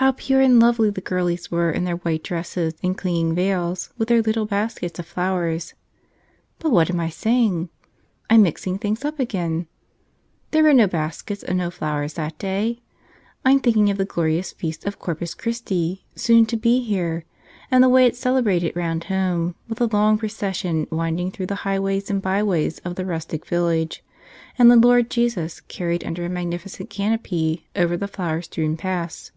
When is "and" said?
0.40-0.60, 2.84-2.96, 11.42-11.58, 17.68-17.82, 22.08-22.22, 24.56-24.70